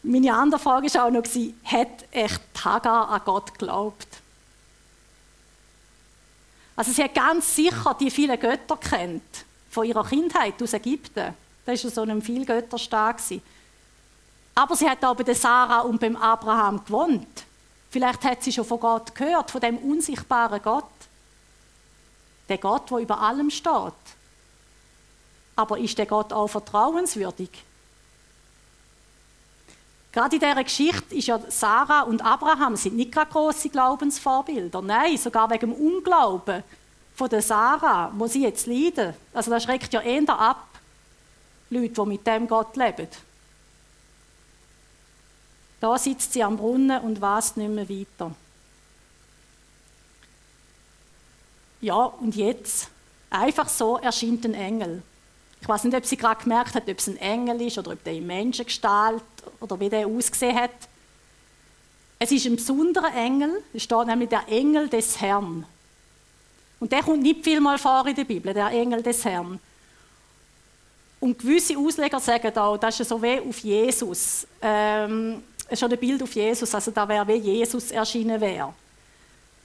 Meine 0.03 0.33
andere 0.33 0.61
Frage 0.61 0.93
war 0.93 1.05
auch 1.05 1.11
noch, 1.11 1.23
hat 1.65 2.05
echt 2.11 2.41
Hagar 2.63 3.09
an 3.09 3.21
Gott 3.25 3.51
geglaubt? 3.51 4.08
Also 6.79 6.93
sie 6.93 7.03
hat 7.03 7.13
ganz 7.13 7.57
sicher 7.57 7.93
die 7.99 8.09
vielen 8.09 8.39
Götter 8.39 8.77
kennt 8.77 9.43
von 9.69 9.83
ihrer 9.83 10.05
Kindheit 10.05 10.63
aus 10.63 10.71
Ägypten. 10.71 11.35
Da 11.65 11.71
war 11.73 11.75
so 11.75 12.03
ein 12.03 12.21
Vielgötterstaat. 12.21 13.17
Aber 14.55 14.75
sie 14.77 14.89
hat 14.89 15.03
auch 15.03 15.13
bei 15.13 15.33
Sarah 15.33 15.81
und 15.81 15.99
beim 15.99 16.15
Abraham 16.15 16.81
gewohnt. 16.85 17.43
Vielleicht 17.89 18.23
hat 18.23 18.43
sie 18.43 18.53
schon 18.53 18.63
von 18.63 18.79
Gott 18.79 19.13
gehört, 19.13 19.51
von 19.51 19.59
dem 19.59 19.77
unsichtbaren 19.77 20.61
Gott. 20.61 20.85
Der 22.47 22.57
Gott, 22.57 22.89
der 22.89 22.99
über 22.99 23.19
allem 23.19 23.49
steht. 23.49 23.93
Aber 25.57 25.77
ist 25.79 25.97
der 25.97 26.05
Gott 26.05 26.31
auch 26.31 26.47
vertrauenswürdig? 26.47 27.49
Gerade 30.11 30.35
in 30.35 30.39
dieser 30.39 30.63
Geschichte 30.63 31.15
ist 31.15 31.27
ja 31.27 31.39
Sarah 31.49 32.01
und 32.01 32.23
Abraham 32.25 32.75
sind 32.75 32.95
nicht 32.95 33.11
gerade 33.11 33.31
grosse 33.31 33.69
Glaubensvorbilder. 33.69 34.81
Nein, 34.81 35.17
sogar 35.17 35.49
wegen 35.49 35.71
dem 35.71 35.73
Unglauben 35.73 36.63
von 37.15 37.29
der 37.29 37.41
Sarah, 37.41 38.11
wo 38.15 38.25
sie 38.25 38.43
jetzt 38.43 38.65
leiden. 38.65 39.13
Also 39.33 39.51
das 39.51 39.63
schreckt 39.63 39.93
ja 39.93 40.01
eher 40.01 40.27
ab, 40.29 40.67
Leute, 41.69 41.93
die 41.93 42.05
mit 42.07 42.25
dem 42.25 42.47
Gott 42.47 42.75
leben. 42.75 43.07
Da 45.79 45.97
sitzt 45.97 46.33
sie 46.33 46.43
am 46.43 46.57
Brunnen 46.57 47.01
und 47.01 47.21
weiß 47.21 47.55
nicht 47.57 47.69
mehr 47.69 47.87
weiter. 47.87 48.35
Ja, 51.81 51.95
und 51.95 52.35
jetzt, 52.35 52.89
einfach 53.29 53.69
so 53.69 53.97
erscheint 53.97 54.43
ein 54.45 54.53
Engel. 54.53 55.03
Ich 55.61 55.67
weiß 55.67 55.83
nicht, 55.83 55.95
ob 55.95 56.05
sie 56.05 56.17
gerade 56.17 56.41
gemerkt 56.41 56.73
hat, 56.73 56.89
ob 56.89 56.97
es 56.97 57.07
ein 57.07 57.17
Engel 57.17 57.61
ist 57.61 57.77
oder 57.77 57.91
ob 57.91 58.03
der 58.03 58.13
in 58.13 58.25
Menschengestalt 58.25 59.23
oder 59.59 59.79
wie 59.79 59.89
der 59.89 60.07
ausgesehen 60.07 60.55
hat. 60.55 60.71
Es 62.17 62.31
ist 62.31 62.45
ein 62.45 62.55
besonderer 62.55 63.13
Engel, 63.15 63.63
es 63.73 63.83
steht 63.83 64.07
nämlich 64.07 64.29
der 64.29 64.47
Engel 64.47 64.89
des 64.89 65.19
Herrn. 65.21 65.65
Und 66.79 66.91
der 66.91 67.03
kommt 67.03 67.21
nicht 67.21 67.43
viel 67.43 67.59
mal 67.59 67.77
vor 67.77 68.07
in 68.07 68.15
der 68.15 68.23
Bibel, 68.23 68.53
der 68.53 68.67
Engel 68.67 69.03
des 69.03 69.23
Herrn. 69.25 69.59
Und 71.19 71.39
gewisse 71.39 71.77
Ausleger 71.77 72.19
sagen 72.19 72.57
auch, 72.57 72.77
das 72.77 72.99
ist 72.99 73.09
so 73.09 73.21
wie 73.21 73.39
auf 73.39 73.59
Jesus. 73.59 74.47
Ähm, 74.61 75.43
ist 75.69 75.79
schon 75.79 75.91
ein 75.91 75.99
Bild 75.99 76.23
auf 76.23 76.33
Jesus, 76.33 76.73
also 76.73 76.91
da 76.91 77.07
wäre 77.07 77.27
wie 77.27 77.35
Jesus 77.35 77.91
erschienen 77.91 78.39
wäre. 78.39 78.73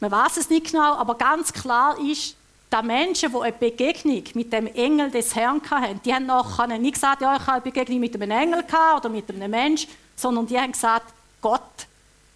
Man 0.00 0.10
weiß 0.10 0.36
es 0.38 0.50
nicht 0.50 0.70
genau, 0.70 0.94
aber 0.94 1.14
ganz 1.14 1.52
klar 1.52 1.98
ist, 1.98 2.36
dass 2.70 2.84
Menschen, 2.84 3.30
die 3.30 3.38
eine 3.38 3.52
Begegnung 3.52 4.24
mit 4.34 4.52
dem 4.52 4.66
Engel 4.66 5.10
des 5.10 5.34
Herrn 5.34 5.60
hatten, 5.70 6.00
die 6.04 6.12
haben 6.12 6.26
nachher 6.26 6.66
nicht 6.78 6.94
gesagt, 6.94 7.22
ja, 7.22 7.36
ich 7.36 7.42
habe 7.42 7.52
eine 7.52 7.60
Begegnung 7.60 8.00
mit 8.00 8.14
einem 8.14 8.30
Engel 8.30 8.64
oder 8.96 9.08
mit 9.08 9.30
einem 9.30 9.50
Mensch, 9.50 9.86
sondern 10.16 10.46
die 10.46 10.58
haben 10.58 10.72
gesagt, 10.72 11.12
Gott 11.40 11.86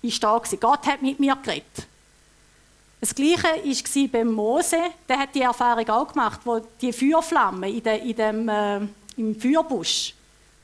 ist 0.02 0.23
da 0.23 0.37
gewesen. 0.37 0.61
Gott 0.61 0.87
hat 0.87 1.02
mit 1.02 1.18
mir 1.18 1.37
geredet. 1.42 1.87
Das 3.00 3.14
Gleiche 3.14 3.44
war 3.44 4.08
bei 4.08 4.25
Mose, 4.25 4.76
der 5.08 5.18
hat 5.18 5.35
die 5.35 5.42
Erfahrung 5.42 5.88
auch 5.88 6.08
gemacht, 6.12 6.40
wo 6.44 6.61
die 6.80 6.92
Feuerflamme 6.92 7.70
in, 7.70 7.82
de, 7.82 7.99
in 7.99 8.16
dem, 8.16 8.49
äh, 8.49 8.80
im 9.16 9.40
Feuerbusch, 9.40 10.14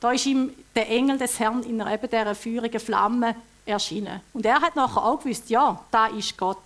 da 0.00 0.12
ist 0.12 0.26
ihm 0.26 0.52
der 0.74 0.88
Engel 0.90 1.16
des 1.16 1.38
Herrn 1.38 1.62
in 1.62 1.80
eben 1.80 2.10
dieser 2.10 2.34
feurigen 2.34 2.80
Flamme 2.80 3.36
erschienen. 3.64 4.20
Und 4.32 4.44
er 4.44 4.60
hat 4.60 4.74
nachher 4.74 5.04
auch 5.04 5.20
gewusst, 5.20 5.48
ja, 5.48 5.80
da 5.90 6.06
ist 6.08 6.36
Gott. 6.36 6.58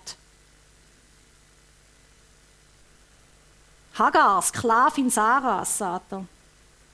Hagar, 3.99 4.41
Sklavin 4.41 5.09
Sarahs, 5.09 5.77
sagt 5.77 6.13
er. 6.13 6.25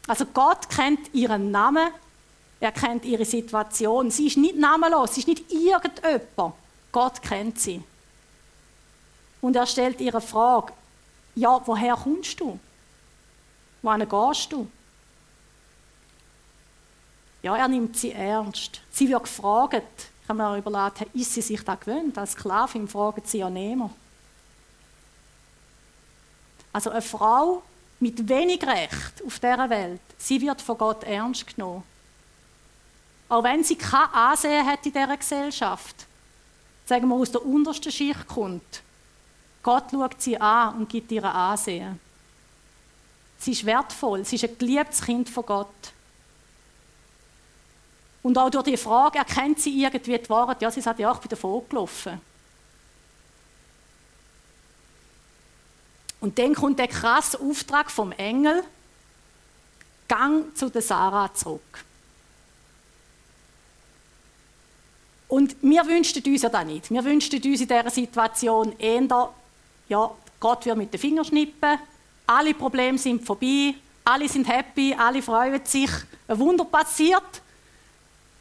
Also 0.08 0.26
Gott 0.26 0.70
kennt 0.70 1.14
ihren 1.14 1.52
Namen, 1.52 1.90
er 2.60 2.72
kennt 2.72 3.06
ihre 3.06 3.26
Situation. 3.26 4.12
Sie 4.12 4.28
ist 4.28 4.38
nicht 4.38 4.58
namenlos, 4.58 5.14
sie 5.14 5.22
ist 5.22 5.28
nicht 5.28 5.52
irgendjemand. 5.52 6.56
Gott 6.92 7.22
kennt 7.22 7.60
sie. 7.60 7.84
Und 9.42 9.56
er 9.56 9.68
stellt 9.68 10.02
ihre 10.02 10.22
Frage, 10.22 10.74
ja, 11.36 11.62
woher 11.66 11.96
kommst 11.96 12.40
du? 12.40 12.60
Wohin 13.82 14.10
gehst 14.10 14.52
du? 14.52 14.68
Ja, 17.44 17.56
er 17.56 17.68
nimmt 17.68 17.98
sie 17.98 18.12
ernst. 18.12 18.82
Sie 18.92 19.08
wird 19.08 19.24
gefragt. 19.24 20.10
Ich 20.24 20.30
habe 20.30 20.42
mir 20.42 20.58
überlegt, 20.58 21.06
ist 21.14 21.34
sie 21.34 21.42
sich 21.42 21.64
da 21.64 21.76
gewöhnt? 21.76 22.18
Als 22.18 22.32
Sklavin 22.32 22.88
fragen 22.88 23.22
sie 23.24 23.40
ja 23.40 23.50
niemand. 23.50 23.92
Also 26.76 26.90
eine 26.90 27.02
Frau 27.02 27.64
mit 28.02 28.28
wenig 28.28 28.62
Recht 28.62 29.24
auf 29.26 29.40
dieser 29.40 29.70
Welt, 29.70 30.02
sie 30.18 30.42
wird 30.42 30.62
von 30.62 30.78
Gott 30.78 31.06
ernst 31.06 31.56
genommen. 31.56 31.84
Auch 33.30 33.46
wenn 33.46 33.64
sie 33.64 33.78
kein 33.78 34.10
Ansehen 34.12 34.66
hat 34.66 34.86
in 34.86 34.92
dieser 34.92 35.16
Gesellschaft, 35.16 36.06
sagen 36.86 37.08
wir 37.08 37.16
aus 37.16 37.32
der 37.32 37.46
untersten 37.46 37.94
Schicht 37.94 38.28
kommt, 38.28 38.84
Gott 39.64 39.86
schaut 39.90 40.22
sie 40.22 40.38
an 40.38 40.76
und 40.76 40.90
gibt 40.90 41.14
ihr 41.14 41.24
Ansehen. 41.24 41.98
Sie 43.38 43.54
ist 43.54 43.66
wertvoll, 43.66 44.26
sie 44.26 44.36
ist 44.36 44.44
ein 44.44 44.58
geliebtes 44.58 45.02
Kind 45.02 45.30
von 45.30 45.46
Gott. 45.46 45.94
Und 48.22 48.38
auch 48.38 48.50
durch 48.50 48.66
die 48.66 48.76
Frage, 48.76 49.20
erkennt 49.20 49.62
sie 49.62 49.82
irgendwie 49.82 50.18
die 50.20 50.30
Wahrheit? 50.30 50.62
Ja, 50.62 50.70
sie 50.70 50.82
sagt, 50.82 51.00
ja, 51.00 51.14
ich 51.14 51.20
bin 51.20 51.30
davon 51.30 51.64
gelaufen. 51.70 52.20
Und 56.26 56.40
dann 56.40 56.56
kommt 56.56 56.80
der 56.80 56.88
krasse 56.88 57.40
Auftrag 57.40 57.92
vom 57.92 58.12
Engel, 58.14 58.64
Gang 60.08 60.58
zu 60.58 60.72
der 60.72 60.82
Sarah 60.82 61.32
zurück. 61.32 61.62
Und 65.28 65.56
wir 65.62 65.86
wünschten 65.86 66.24
uns 66.26 66.42
ja 66.42 66.50
das 66.50 66.66
nicht. 66.66 66.90
Wir 66.90 67.06
wünschten 67.06 67.38
uns 67.38 67.62
in 67.62 67.68
dieser 67.68 67.92
Situation 67.92 68.74
eher, 68.80 69.30
ja, 69.88 70.12
Gott 70.40 70.66
wird 70.66 70.78
mit 70.78 70.92
den 70.92 71.00
Fingern 71.00 71.26
schnippen, 71.26 71.78
alle 72.26 72.56
Probleme 72.56 72.98
sind 72.98 73.24
vorbei, 73.24 73.76
alle 74.04 74.28
sind 74.28 74.48
happy, 74.48 74.96
alle 74.98 75.22
freuen 75.22 75.64
sich, 75.64 75.92
ein 76.28 76.40
Wunder 76.40 76.66
passiert 76.66 77.44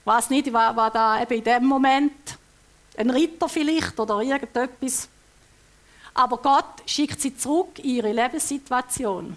ich 0.01 0.07
weiß 0.07 0.31
nicht, 0.31 0.51
war 0.51 0.91
da 0.91 1.21
eben 1.21 1.35
in 1.35 1.45
dem 1.45 1.65
Moment 1.67 2.39
ein 2.97 3.11
Ritter 3.11 3.47
vielleicht 3.47 4.01
oder 4.01 4.23
irgendetwas. 4.23 5.11
Aber 6.15 6.39
Gott 6.39 6.83
schickt 6.87 7.21
sie 7.21 7.37
zurück 7.37 7.79
in 7.81 7.97
ihre 7.97 8.13
Lebenssituation. 8.13 9.37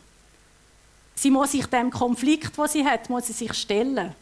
Sie 1.15 1.31
muss 1.31 1.51
sich 1.51 1.65
dem 1.65 1.89
Konflikt, 1.89 2.55
den 2.55 2.67
sie 2.67 2.86
hat, 2.86 3.10
muss 3.10 3.25
sie 3.25 3.34
sich 3.34 3.53
stellen. 3.53 4.13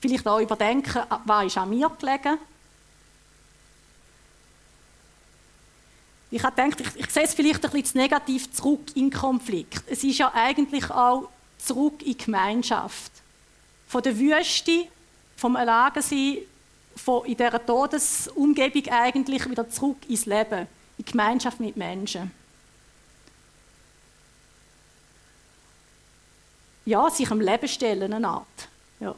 Vielleicht 0.00 0.26
auch 0.28 0.38
überdenken, 0.38 1.02
was 1.24 1.46
ist 1.46 1.56
an 1.56 1.70
mir 1.70 1.90
gelegen. 1.98 2.38
Ich 6.30 6.42
habe 6.42 6.54
gedacht, 6.54 6.80
ich, 6.80 7.00
ich 7.00 7.10
sehe 7.10 7.22
es 7.22 7.32
vielleicht 7.32 7.64
ein 7.64 7.70
bisschen 7.70 8.00
negativ 8.00 8.52
zurück 8.52 8.94
in 8.94 9.10
Konflikt. 9.10 9.82
Es 9.86 10.04
ist 10.04 10.18
ja 10.18 10.30
eigentlich 10.34 10.90
auch 10.90 11.28
zurück 11.58 12.02
in 12.02 12.18
Gemeinschaft. 12.18 13.12
Von 13.88 14.02
der 14.02 14.18
Wüste 14.18 14.88
vom 15.36 15.56
Alleine 15.56 16.02
von 16.96 17.24
in 17.24 17.36
dieser 17.36 17.64
Todesumgebung 17.64 18.88
eigentlich 18.88 19.48
wieder 19.48 19.68
zurück 19.70 19.98
ins 20.08 20.26
Leben, 20.26 20.66
in 20.98 21.04
Gemeinschaft 21.04 21.60
mit 21.60 21.76
Menschen. 21.76 22.30
Ja, 26.86 27.08
sich 27.10 27.30
am 27.30 27.40
Leben 27.40 27.68
stellen, 27.68 28.12
eine 28.12 28.28
Art. 28.28 28.68
Ja. 29.00 29.14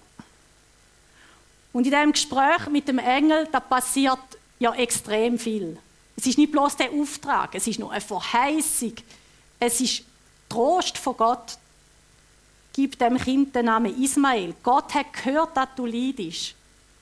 Und 1.72 1.84
in 1.84 1.90
diesem 1.90 2.12
Gespräch 2.12 2.68
mit 2.68 2.86
dem 2.88 2.98
Engel, 2.98 3.48
da 3.50 3.60
passiert 3.60 4.18
ja 4.58 4.74
extrem 4.74 5.38
viel. 5.38 5.78
Es 6.16 6.26
ist 6.26 6.38
nicht 6.38 6.52
bloß 6.52 6.76
der 6.76 6.90
Auftrag, 6.92 7.54
es 7.54 7.66
ist 7.66 7.78
nur 7.78 7.90
eine 7.90 8.00
Verheißung. 8.00 8.94
Es 9.58 9.80
ist 9.80 10.04
Trost 10.48 10.96
von 10.96 11.16
Gott 11.16 11.58
Gib 12.76 12.98
dem 12.98 13.16
Kind 13.16 13.56
den 13.56 13.64
Namen 13.64 14.02
Ismael. 14.02 14.54
Gott 14.62 14.92
hat 14.92 15.10
gehört, 15.10 15.56
dass 15.56 15.68
du 15.74 15.86
leidest. 15.86 16.54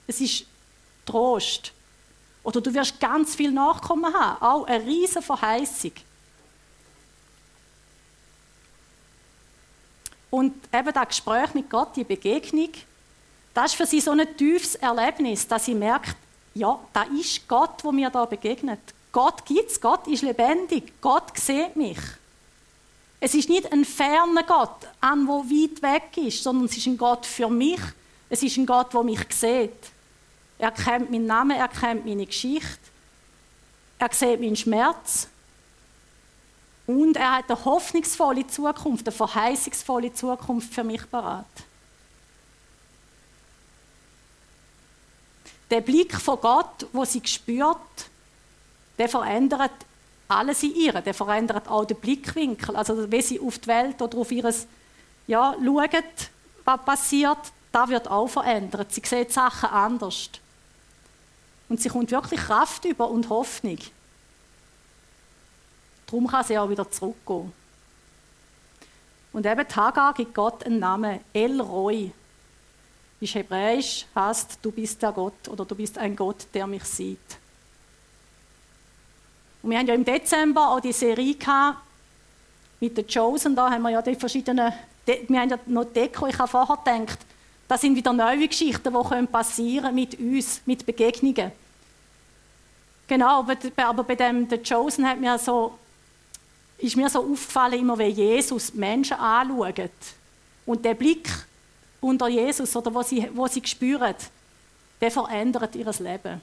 Es 0.06 0.20
ist 0.20 0.46
Trost. 1.04 1.72
Oder 2.44 2.60
du 2.60 2.72
wirst 2.72 3.00
ganz 3.00 3.34
viel 3.34 3.50
Nachkommen 3.50 4.12
haben. 4.14 4.42
Auch 4.42 4.66
eine 4.66 4.84
riesige 4.84 5.22
Verheißung. 5.22 5.92
Und 10.30 10.54
eben 10.72 10.92
das 10.92 11.08
Gespräch 11.08 11.54
mit 11.54 11.70
Gott, 11.70 11.96
die 11.96 12.04
Begegnung, 12.04 12.70
das 13.54 13.66
ist 13.72 13.76
für 13.76 13.86
sie 13.86 14.00
so 14.00 14.10
ein 14.10 14.36
tiefes 14.36 14.74
Erlebnis, 14.74 15.46
dass 15.46 15.64
sie 15.64 15.74
merkt, 15.74 16.16
ja, 16.54 16.78
da 16.92 17.04
ist 17.04 17.46
Gott, 17.48 17.82
wo 17.82 17.92
mir 17.92 18.10
da 18.10 18.24
begegnet. 18.24 18.80
Gott 19.12 19.44
gibt 19.46 19.70
es, 19.70 19.80
Gott 19.80 20.06
ist 20.08 20.22
lebendig, 20.22 20.92
Gott 21.00 21.38
sieht 21.38 21.76
mich. 21.76 21.98
Es 23.20 23.34
ist 23.34 23.48
nicht 23.48 23.72
ein 23.72 23.84
ferner 23.84 24.42
Gott, 24.42 24.88
ein, 25.00 25.24
der 25.24 25.34
weit 25.36 25.82
weg 25.82 26.26
ist, 26.26 26.42
sondern 26.42 26.66
es 26.66 26.76
ist 26.76 26.86
ein 26.86 26.98
Gott 26.98 27.24
für 27.24 27.48
mich. 27.48 27.80
Es 28.28 28.42
ist 28.42 28.56
ein 28.56 28.66
Gott, 28.66 28.92
der 28.92 29.02
mich 29.04 29.20
sieht. 29.30 29.93
Er 30.58 30.70
kennt 30.70 31.10
meinen 31.10 31.26
Namen, 31.26 31.56
er 31.56 31.68
kennt 31.68 32.06
meine 32.06 32.26
Geschichte. 32.26 32.78
Er 33.98 34.12
sieht 34.12 34.40
meinen 34.40 34.56
Schmerz. 34.56 35.28
Und 36.86 37.16
er 37.16 37.36
hat 37.36 37.50
eine 37.50 37.64
hoffnungsvolle 37.64 38.46
Zukunft, 38.46 39.06
eine 39.06 39.16
verheißungsvolle 39.16 40.12
Zukunft 40.12 40.74
für 40.74 40.84
mich 40.84 41.10
parat. 41.10 41.46
Der 45.70 45.80
Blick 45.80 46.14
von 46.14 46.38
Gott, 46.40 46.86
wo 46.92 47.04
sie 47.04 47.22
spürt, 47.24 47.78
der 48.98 49.08
verändert 49.08 49.72
alles 50.28 50.62
in 50.62 50.74
ihr. 50.74 50.92
Der 51.00 51.14
verändert 51.14 51.68
auch 51.68 51.84
den 51.84 51.96
Blickwinkel. 51.96 52.76
Also, 52.76 53.10
wie 53.10 53.22
sie 53.22 53.40
auf 53.40 53.58
die 53.58 53.66
Welt 53.68 54.00
oder 54.00 54.18
auf 54.18 54.30
ihr 54.30 54.52
ja, 55.26 55.56
schaut, 55.58 56.30
was 56.64 56.84
passiert, 56.84 57.38
das 57.72 57.88
wird 57.88 58.08
auch 58.08 58.28
verändert. 58.28 58.92
Sie 58.92 59.02
sieht 59.04 59.32
Sachen 59.32 59.70
anders. 59.70 60.30
Und 61.74 61.80
sie 61.80 61.88
kommt 61.88 62.12
wirklich 62.12 62.38
Kraft 62.38 62.84
über 62.84 63.10
und 63.10 63.28
Hoffnung. 63.28 63.78
Darum 66.06 66.28
kann 66.28 66.44
sie 66.44 66.56
auch 66.56 66.70
wieder 66.70 66.88
zurückgehen. 66.88 67.52
Und 69.32 69.44
eben 69.44 69.66
Hagar 69.74 70.14
gibt 70.14 70.34
Gott 70.34 70.64
einen 70.64 70.78
Namen, 70.78 71.18
El 71.32 71.60
Roy. 71.60 72.12
Ist 73.18 73.34
hebräisch, 73.34 74.06
heißt, 74.14 74.60
du 74.62 74.70
bist 74.70 75.02
der 75.02 75.10
Gott 75.10 75.48
oder 75.48 75.64
du 75.64 75.74
bist 75.74 75.98
ein 75.98 76.14
Gott, 76.14 76.46
der 76.54 76.68
mich 76.68 76.84
sieht. 76.84 77.18
Und 79.60 79.70
wir 79.70 79.78
haben 79.80 79.88
ja 79.88 79.94
im 79.94 80.04
Dezember 80.04 80.70
auch 80.70 80.80
die 80.80 80.92
Serie 80.92 81.34
gehabt, 81.34 81.78
mit 82.78 82.96
den 82.96 83.04
Chosen, 83.08 83.56
da 83.56 83.68
haben 83.68 83.82
wir 83.82 83.90
ja 83.90 84.00
die 84.00 84.14
verschiedenen, 84.14 84.72
wir 85.06 85.40
haben 85.40 85.50
ja 85.50 85.58
noch 85.66 85.86
Deko, 85.86 86.28
ich 86.28 86.38
habe 86.38 86.46
vorher 86.46 86.76
gedacht, 86.76 87.18
das 87.66 87.80
sind 87.80 87.96
wieder 87.96 88.12
neue 88.12 88.46
Geschichten, 88.46 88.94
die 88.94 89.26
passieren 89.26 89.92
mit 89.92 90.20
uns, 90.20 90.60
mit 90.66 90.86
Begegnungen. 90.86 91.63
Genau, 93.06 93.44
aber 93.76 94.04
bei 94.04 94.14
dem 94.14 94.48
The 94.48 94.58
Chosen 94.58 95.06
hat 95.06 95.20
mir 95.20 95.38
so, 95.38 95.78
ist 96.78 96.96
mir 96.96 97.08
so 97.08 97.20
aufgefallen, 97.20 97.80
immer 97.80 97.98
wie 97.98 98.04
Jesus 98.04 98.72
Menschen 98.72 99.18
anschaut. 99.18 99.90
Und 100.64 100.84
der 100.84 100.94
Blick 100.94 101.28
unter 102.00 102.28
Jesus, 102.28 102.74
oder 102.76 102.94
wo 102.94 103.02
sie, 103.02 103.28
wo 103.34 103.46
sie 103.46 103.62
spüren, 103.64 104.14
der 105.00 105.10
verändert 105.10 105.74
ihr 105.74 105.90
Leben. 105.98 106.40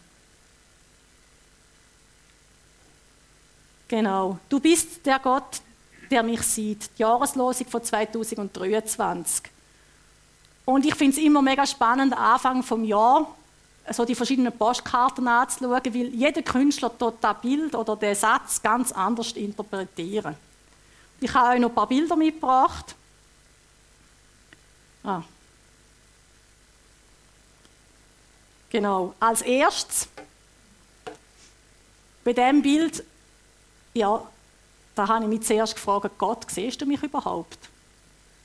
Genau. 3.87 4.37
Du 4.47 4.59
bist 4.59 5.05
der 5.05 5.19
Gott, 5.19 5.61
der 6.09 6.23
mich 6.23 6.41
sieht. 6.43 6.89
Die 6.97 7.01
Jahreslosung 7.01 7.67
von 7.67 7.83
2023. 7.83 9.43
Und 10.65 10.85
ich 10.85 10.95
finde 10.95 11.17
es 11.17 11.23
immer 11.23 11.41
mega 11.41 11.65
spannend, 11.65 12.17
Anfang 12.17 12.63
vom 12.63 12.83
Jahr 12.83 13.35
so 13.89 14.05
die 14.05 14.15
verschiedenen 14.15 14.55
Postkarten 14.55 15.27
anzuschauen, 15.27 15.71
weil 15.71 16.07
jeder 16.13 16.41
Künstler 16.41 16.91
dort 16.97 17.23
das 17.23 17.41
Bild 17.41 17.75
oder 17.75 17.95
den 17.95 18.15
Satz 18.15 18.61
ganz 18.61 18.91
anders 18.91 19.31
interpretieren. 19.33 20.35
Ich 21.19 21.33
habe 21.33 21.55
euch 21.55 21.59
noch 21.59 21.69
ein 21.69 21.75
paar 21.75 21.87
Bilder 21.87 22.15
mitgebracht. 22.15 22.95
Ah. 25.03 25.23
Genau. 28.69 29.13
Als 29.19 29.41
erstes 29.41 30.07
bei 32.23 32.33
diesem 32.33 32.61
Bild 32.61 33.03
ja, 33.93 34.25
da 34.95 35.07
habe 35.07 35.25
ich 35.25 35.29
mich 35.29 35.43
zuerst 35.43 35.75
gefragt, 35.75 36.11
Gott, 36.17 36.45
siehst 36.49 36.81
du 36.81 36.85
mich 36.85 37.01
überhaupt? 37.03 37.57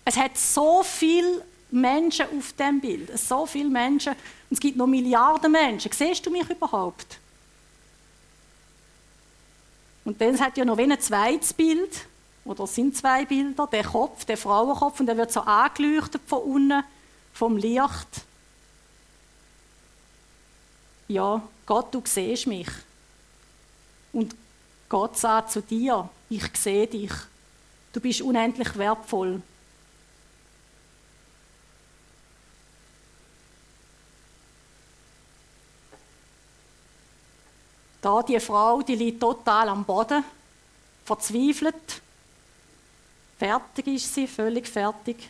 Es 0.04 0.16
hat 0.16 0.36
so 0.36 0.82
viele 0.82 1.42
Menschen 1.76 2.26
auf 2.36 2.52
dem 2.54 2.80
Bild, 2.80 3.16
so 3.18 3.46
viele 3.46 3.68
Menschen, 3.68 4.12
und 4.12 4.52
es 4.52 4.60
gibt 4.60 4.76
noch 4.76 4.86
Milliarden 4.86 5.52
Menschen. 5.52 5.92
Siehst 5.92 6.24
du 6.24 6.30
mich 6.30 6.48
überhaupt? 6.48 7.18
Und 10.04 10.20
dann 10.20 10.38
hat 10.40 10.56
ja 10.56 10.64
noch 10.64 10.78
ein 10.78 10.98
zweites 11.00 11.52
Bild, 11.52 12.06
oder 12.44 12.64
es 12.64 12.74
sind 12.74 12.96
zwei 12.96 13.24
Bilder, 13.24 13.66
der 13.66 13.84
Kopf, 13.84 14.24
der 14.24 14.36
Frauenkopf, 14.36 15.00
und 15.00 15.06
der 15.06 15.16
wird 15.16 15.32
so 15.32 15.40
angeleuchtet 15.40 16.22
von 16.26 16.42
unten, 16.42 16.84
vom 17.32 17.56
Licht. 17.56 18.22
Ja, 21.08 21.42
Gott, 21.66 21.92
du 21.92 22.02
siehst 22.04 22.46
mich. 22.46 22.68
Und 24.12 24.34
Gott 24.88 25.18
sagt 25.18 25.50
zu 25.50 25.60
dir, 25.60 26.08
ich 26.30 26.56
sehe 26.56 26.86
dich. 26.86 27.12
Du 27.92 28.00
bist 28.00 28.22
unendlich 28.22 28.76
wertvoll. 28.76 29.42
Da 38.06 38.22
die 38.22 38.38
Frau, 38.38 38.82
die 38.82 38.94
liegt 38.94 39.18
total 39.18 39.68
am 39.68 39.82
Boden, 39.84 40.22
verzweifelt. 41.04 42.00
Fertig 43.36 43.88
ist 43.88 44.14
sie, 44.14 44.28
völlig 44.28 44.68
fertig. 44.68 45.28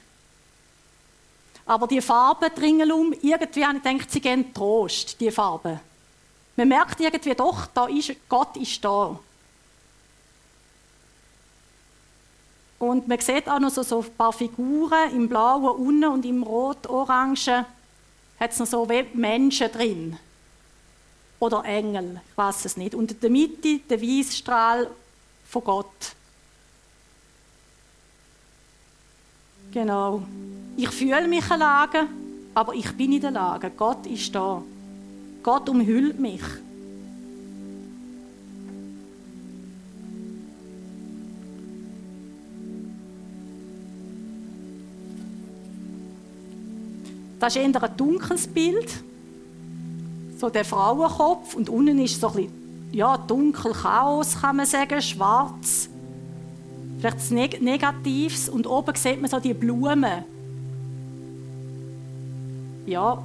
Aber 1.65 1.87
die 1.87 2.03
Farben 2.03 2.51
dringelum, 2.55 3.15
irgendwie 3.15 3.65
habe 3.65 3.79
ich 3.79 3.83
gedacht, 3.83 4.11
sie 4.11 4.21
geben 4.21 4.53
Trost, 4.53 5.19
die 5.19 5.31
Farben. 5.31 5.81
Man 6.55 6.69
merkt 6.69 7.01
irgendwie 7.01 7.35
doch, 7.35 7.65
da 7.73 7.87
ist, 7.87 8.15
Gott 8.29 8.55
ist 8.59 8.85
da. 8.85 9.19
Und 12.79 13.09
man 13.09 13.21
sieht 13.21 13.49
auch 13.49 13.59
noch 13.59 13.71
so, 13.71 13.83
so 13.85 14.03
ein 14.03 14.15
paar 14.19 14.35
Figuren 14.35 15.13
im 15.15 15.31
Blauen 15.31 15.79
unten 15.79 16.05
und 16.05 16.27
im 16.27 16.43
Rot-Orangen 16.43 17.65
hat 18.39 18.51
es 18.51 18.59
noch 18.59 18.67
so 18.67 18.87
wie 18.87 19.07
Menschen 19.15 19.73
drin. 19.73 20.19
Oder 21.39 21.65
Engel, 21.65 22.21
ich 22.31 22.37
weiß 22.37 22.65
es 22.65 22.77
nicht. 22.77 22.95
Und 22.95 23.13
in 23.13 23.21
der 23.21 23.31
Mitte 23.31 23.79
der 23.91 24.01
Weißstrahl 24.01 24.91
von 25.47 25.65
Gott. 25.65 26.15
Genau. 29.73 30.23
Ich 30.77 30.89
fühle 30.89 31.29
mich 31.29 31.51
in 31.51 31.59
Lage, 31.59 32.07
aber 32.55 32.75
ich 32.75 32.91
bin 32.93 33.13
in 33.13 33.21
der 33.21 33.31
Lage. 33.33 33.71
Gott 33.71 34.07
ist 34.07 34.35
da. 34.35 34.63
Gott 35.43 35.69
umhüllt 35.69 36.19
mich. 36.19 36.43
Das 47.39 47.55
ist 47.55 47.63
eher 47.63 47.83
ein 47.83 47.97
dunkles 47.97 48.49
Bild. 48.49 49.06
So 50.37 50.51
der 50.51 50.65
Frauenkopf. 50.65 51.55
Und 51.55 51.69
unten 51.69 51.99
ist 51.99 52.21
so 52.21 52.29
ein 52.29 52.35
bisschen, 52.35 52.89
ja, 52.93 53.17
dunkel 53.17 53.73
Chaos, 53.73 54.41
kann 54.41 54.57
man 54.57 54.67
sagen, 54.67 55.01
schwarz. 55.01 55.89
Vielleicht 56.99 57.19
das 57.19 57.31
Neg 57.31 57.61
Negatives. 57.61 58.49
Und 58.49 58.67
oben 58.67 58.95
sieht 58.95 59.21
man 59.21 59.31
so 59.31 59.39
die 59.39 59.55
Blumen. 59.55 60.25
Ja, 62.87 63.23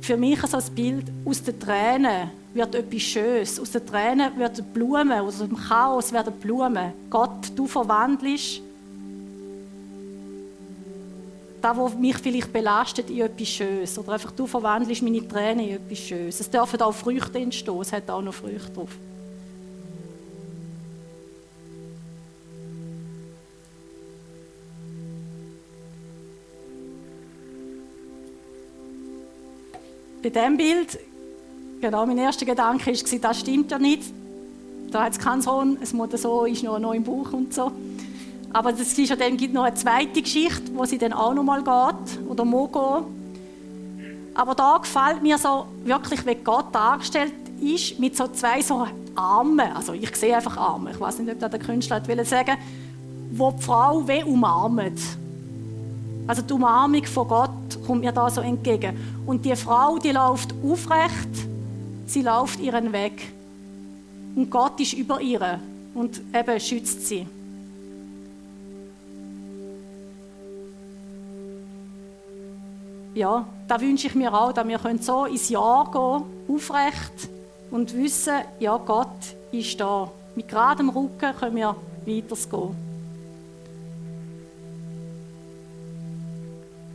für 0.00 0.16
mich 0.16 0.42
ist 0.42 0.50
so 0.50 0.58
ein 0.58 0.74
Bild, 0.74 1.06
aus 1.24 1.42
den 1.42 1.58
Tränen 1.58 2.30
wird 2.54 2.74
etwas 2.74 3.02
Schönes. 3.02 3.58
Aus 3.58 3.70
den 3.70 3.86
Tränen 3.86 4.38
werden 4.38 4.64
Blumen, 4.72 5.12
aus 5.12 5.38
dem 5.38 5.56
Chaos 5.56 6.12
werden 6.12 6.32
Blumen. 6.34 6.92
Gott, 7.10 7.50
du 7.54 7.66
verwandelst 7.66 8.62
das, 11.60 11.76
was 11.76 11.94
mich 11.94 12.16
vielleicht 12.16 12.52
belastet, 12.52 13.10
in 13.10 13.20
etwas 13.20 13.48
Schönes. 13.48 13.98
Oder 13.98 14.12
einfach, 14.12 14.32
du 14.32 14.46
verwandelst 14.46 15.02
meine 15.02 15.26
Tränen 15.26 15.68
in 15.68 15.76
etwas 15.76 15.98
Schönes. 15.98 16.40
Es 16.40 16.50
dürfen 16.50 16.80
auch 16.80 16.92
Früchte 16.92 17.38
entstehen, 17.38 17.80
es 17.80 17.92
hat 17.92 18.08
auch 18.10 18.22
noch 18.22 18.34
Früchte 18.34 18.70
drauf. 18.72 18.90
Bei 30.22 30.30
diesem 30.30 30.56
Bild, 30.56 30.98
genau, 31.80 32.04
mein 32.04 32.18
erster 32.18 32.44
Gedanke 32.44 32.86
war, 32.86 33.18
das 33.20 33.40
stimmt 33.40 33.70
ja 33.70 33.78
nicht. 33.78 34.02
Da 34.90 35.04
hat 35.04 35.12
es 35.12 35.18
keinen 35.18 35.40
Sohn, 35.40 35.78
es 35.80 35.92
muss 35.92 36.10
so, 36.20 36.46
ist 36.46 36.64
noch, 36.64 36.78
noch 36.78 36.94
im 36.94 37.04
Buch 37.04 37.32
und 37.32 37.54
so. 37.54 37.70
Aber 38.56 38.72
es 38.72 38.80
ist 38.80 39.10
ja 39.10 39.16
dann, 39.16 39.36
gibt 39.36 39.52
noch 39.52 39.64
eine 39.64 39.74
zweite 39.74 40.22
Geschichte, 40.22 40.74
wo 40.74 40.86
sie 40.86 40.96
dann 40.96 41.12
auch 41.12 41.34
noch 41.34 41.42
mal 41.42 41.58
geht 41.58 42.26
oder 42.26 42.42
muss 42.46 42.72
gehen. 42.72 43.04
Aber 44.32 44.54
da 44.54 44.78
gefällt 44.78 45.22
mir 45.22 45.36
so 45.36 45.66
wirklich, 45.84 46.24
wie 46.24 46.36
Gott 46.36 46.74
dargestellt 46.74 47.34
ist 47.60 47.98
mit 47.98 48.16
so 48.16 48.28
zwei 48.28 48.62
so 48.62 48.86
Armen, 49.14 49.72
also 49.74 49.92
ich 49.92 50.16
sehe 50.16 50.34
einfach 50.34 50.56
Arme, 50.56 50.92
ich 50.92 50.98
weiß 50.98 51.18
nicht, 51.18 51.30
ob 51.34 51.38
das 51.38 51.50
der 51.50 51.60
Künstler 51.60 52.00
will 52.08 52.24
sagen, 52.24 52.56
wo 53.32 53.50
die 53.50 53.62
Frau 53.62 54.08
wie 54.08 54.24
umarmt. 54.24 55.00
Also 56.26 56.40
die 56.40 56.54
Umarmung 56.54 57.04
von 57.04 57.28
Gott 57.28 57.50
kommt 57.86 58.00
mir 58.00 58.12
da 58.12 58.30
so 58.30 58.40
entgegen. 58.40 58.96
Und 59.26 59.44
die 59.44 59.54
Frau, 59.54 59.98
die 59.98 60.12
läuft 60.12 60.54
aufrecht, 60.64 61.28
sie 62.06 62.22
läuft 62.22 62.58
ihren 62.60 62.90
Weg. 62.94 63.34
Und 64.34 64.50
Gott 64.50 64.80
ist 64.80 64.94
über 64.94 65.20
ihr 65.20 65.60
und 65.92 66.22
eben 66.34 66.58
schützt 66.58 67.06
sie. 67.06 67.26
Ja, 73.16 73.46
da 73.66 73.80
wünsche 73.80 74.08
ich 74.08 74.14
mir 74.14 74.30
auch, 74.34 74.52
dass 74.52 74.68
wir 74.68 74.78
so 75.00 75.24
ins 75.24 75.48
Jahr 75.48 75.90
gehen, 75.90 76.54
aufrecht 76.54 77.30
und 77.70 77.96
wissen, 77.96 78.42
ja, 78.60 78.76
Gott 78.76 79.08
ist 79.52 79.80
da. 79.80 80.12
Mit 80.34 80.48
geradem 80.48 80.90
Rücken 80.90 81.34
können 81.34 81.56
wir 81.56 81.74
weitergehen. 82.04 82.76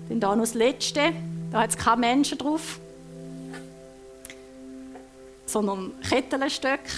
Dann 0.09 0.19
da 0.19 0.35
noch 0.35 0.43
das 0.43 0.53
Letzte, 0.53 1.11
da 1.51 1.61
hat 1.61 1.71
es 1.71 1.77
keine 1.77 2.01
Menschen 2.01 2.37
drauf, 2.37 2.79
sondern 5.47 5.91
Kettelstöcke. 6.07 6.91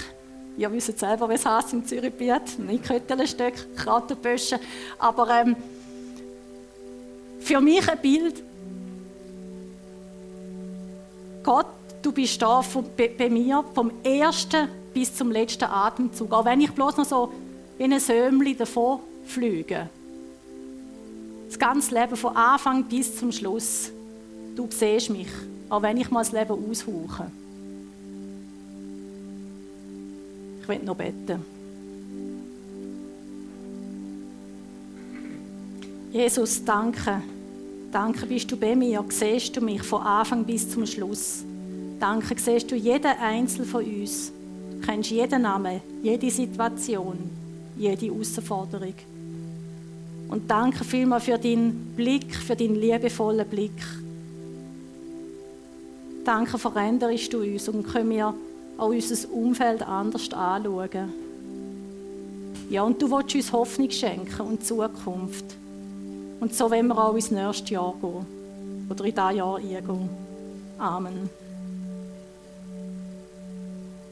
Ihr 0.57 0.69
wisst 0.73 0.99
selber, 0.99 1.29
was 1.29 1.39
es 1.39 1.45
heißt 1.45 1.71
im 1.71 1.86
Zürichbiet. 1.86 2.59
Nicht 2.59 2.83
Kettelstöcke, 2.83 3.67
Kratenböschen. 3.77 4.59
Aber 4.99 5.29
ähm, 5.29 5.55
für 7.39 7.62
mich 7.62 7.89
ein 7.89 8.01
Bild, 8.01 8.43
du 12.03 12.11
bist 12.11 12.39
da 12.41 12.61
von, 12.61 12.85
bei, 12.95 13.07
bei, 13.07 13.29
mir 13.29 13.63
vom 13.73 13.91
ersten 14.03 14.67
bis 14.93 15.15
zum 15.15 15.31
letzten 15.31 15.63
Atemzug. 15.63 16.31
Auch 16.31 16.45
wenn 16.45 16.61
ich 16.61 16.71
bloß 16.71 16.97
noch 16.97 17.05
so 17.05 17.31
wie 17.77 17.85
ein 17.85 17.99
Sömli 17.99 18.55
davon 18.55 18.99
fliege. 19.25 19.89
Das 21.47 21.57
ganze 21.57 21.95
Leben 21.95 22.15
von 22.15 22.35
Anfang 22.35 22.83
bis 22.83 23.17
zum 23.17 23.31
Schluss. 23.31 23.91
Du 24.55 24.67
siehst 24.69 25.09
mich, 25.09 25.29
auch 25.69 25.81
wenn 25.81 25.97
ich 25.97 26.11
mal 26.11 26.19
das 26.19 26.31
Leben 26.31 26.51
aushauche. 26.51 27.31
Ich 30.61 30.67
will 30.67 30.79
noch 30.79 30.95
beten. 30.95 31.43
Jesus, 36.11 36.63
danke. 36.63 37.21
Danke 37.91 38.25
bist 38.27 38.51
du 38.51 38.57
bei 38.57 38.75
mir. 38.75 39.03
Siehst 39.09 39.55
du 39.55 39.61
mich 39.61 39.81
von 39.81 40.01
Anfang 40.03 40.43
bis 40.43 40.69
zum 40.69 40.85
Schluss. 40.85 41.43
Danke 42.03 42.35
siehst 42.37 42.69
du 42.69 42.75
jeden 42.75 43.17
Einzelnen 43.17 43.65
von 43.65 43.81
uns. 43.81 44.33
Du 44.73 44.85
kennst 44.85 45.09
jeden 45.09 45.43
Namen, 45.43 45.79
jede 46.01 46.29
Situation, 46.29 47.17
jede 47.77 48.07
Herausforderung. 48.07 48.95
Und 50.27 50.51
danke 50.51 50.83
vielmal 50.83 51.21
für 51.21 51.37
deinen 51.37 51.93
Blick, 51.95 52.35
für 52.35 52.57
deinen 52.57 52.75
liebevollen 52.75 53.47
Blick. 53.47 53.81
Danke, 56.25 56.57
veränderst 56.57 57.31
du 57.31 57.41
uns 57.41 57.69
und 57.69 57.87
können 57.87 58.09
wir 58.09 58.33
auch 58.77 58.89
unser 58.89 59.31
Umfeld 59.31 59.81
anders 59.87 60.29
anschauen. 60.33 61.13
Ja, 62.69 62.83
und 62.83 63.01
du 63.01 63.09
willst 63.11 63.33
uns 63.33 63.53
Hoffnung 63.53 63.89
schenken 63.89 64.41
und 64.41 64.65
Zukunft. 64.65 65.45
Und 66.41 66.53
so 66.53 66.69
wollen 66.69 66.87
wir 66.87 66.97
auch 66.97 67.15
ins 67.15 67.31
nächste 67.31 67.75
Jahr 67.75 67.93
gehen. 68.01 68.89
Oder 68.89 69.05
in 69.05 69.15
dieses 69.15 69.35
Jahr 69.37 69.55
eingehen. 69.55 70.09
Amen. 70.77 71.42